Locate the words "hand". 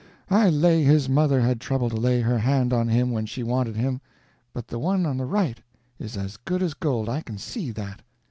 2.39-2.73